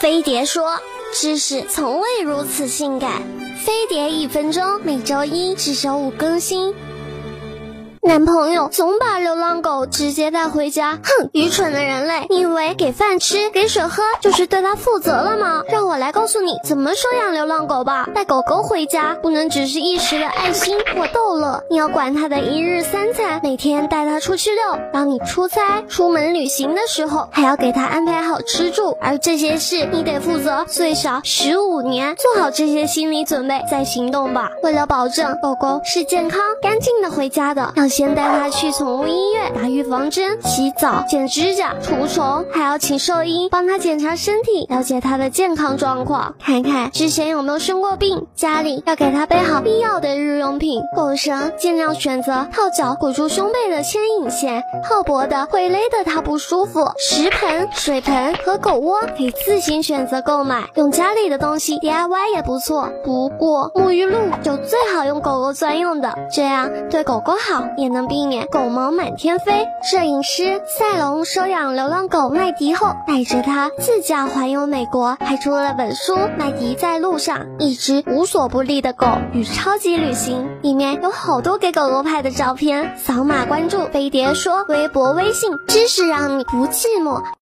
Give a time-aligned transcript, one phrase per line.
[0.00, 0.78] 飞碟说
[1.12, 3.20] ：“知识从未如此性感。”
[3.66, 6.72] 飞碟一分钟，每周一至周五更新。
[8.02, 11.28] 男朋友总把流浪狗直接带回家，哼！
[11.32, 15.62] 愚蠢的人类，你以为给饭吃、给水喝就是对它负责了吗？
[15.68, 18.08] 让我来告诉你怎么收养流浪狗吧。
[18.14, 24.78] 带狗狗回家不能只是一时的爱心或逗乐，你要管它的一日三餐，每天带它出去遛。
[24.92, 32.14] 当你出差、出门旅行的时候，还要给它安排好吃住，而这些事你得负责最少十五年。
[32.16, 34.52] 做好这些心理准备再行动吧。
[34.62, 37.88] 为了保证狗狗是健康、干净的回家的，要。
[37.98, 48.28] 先带它去宠物医院打预防针、洗澡、剪指甲、除虫，还要请兽医帮它检查身体，了解它的健康状况，看看之前有没有生过病。
[48.36, 56.92] 家里要给它备好必要的日用品，狗绳尽量选择套脚裹住胸背的牵引线，套脖的会勒得它不舒服。
[56.98, 62.88] 食盆、水盆和狗窝可以自行选择购买，用家里的东西 DIY 也不错。
[63.02, 67.64] 不过沐浴露就最好用狗狗专用的，这样对狗狗好。
[67.78, 69.64] 也能避免狗毛满天飞。
[69.82, 82.96] 摄影师赛龙收养流浪狗麦迪后，带着它自驾环游美国，还出了本书《麦迪在路上：一只无所不利的狗与超级旅行》，里面有好多给狗狗拍的照片。
[82.98, 87.22] 扫码关注飞碟说微博、微信，知识让你不寂寞。